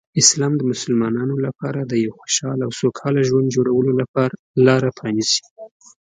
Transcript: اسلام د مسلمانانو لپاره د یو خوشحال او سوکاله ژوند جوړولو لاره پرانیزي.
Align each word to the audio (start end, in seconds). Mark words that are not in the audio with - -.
اسلام 0.21 0.53
د 0.57 0.61
مسلمانانو 0.71 1.35
لپاره 1.45 1.79
د 1.83 1.93
یو 2.05 2.11
خوشحال 2.19 2.59
او 2.65 2.71
سوکاله 2.81 3.21
ژوند 3.29 3.53
جوړولو 3.55 3.91
لاره 4.67 4.89
پرانیزي. 4.97 5.41